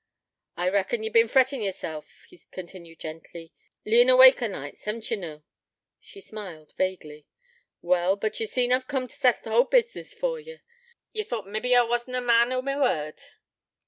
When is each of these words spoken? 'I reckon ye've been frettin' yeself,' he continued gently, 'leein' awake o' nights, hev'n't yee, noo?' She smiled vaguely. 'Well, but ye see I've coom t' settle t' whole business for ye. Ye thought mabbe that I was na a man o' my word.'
'I 0.57 0.69
reckon 0.69 1.03
ye've 1.03 1.13
been 1.13 1.27
frettin' 1.27 1.61
yeself,' 1.61 2.25
he 2.27 2.41
continued 2.49 2.99
gently, 3.01 3.53
'leein' 3.85 4.09
awake 4.09 4.41
o' 4.41 4.47
nights, 4.47 4.85
hev'n't 4.85 5.11
yee, 5.11 5.15
noo?' 5.17 5.43
She 5.99 6.19
smiled 6.19 6.73
vaguely. 6.75 7.27
'Well, 7.83 8.15
but 8.15 8.39
ye 8.39 8.47
see 8.47 8.71
I've 8.71 8.87
coom 8.87 9.07
t' 9.07 9.13
settle 9.13 9.43
t' 9.43 9.49
whole 9.51 9.65
business 9.65 10.11
for 10.15 10.39
ye. 10.39 10.61
Ye 11.13 11.21
thought 11.23 11.45
mabbe 11.45 11.65
that 11.69 11.75
I 11.75 11.83
was 11.83 12.07
na 12.07 12.17
a 12.17 12.21
man 12.21 12.51
o' 12.51 12.63
my 12.63 12.79
word.' 12.81 13.19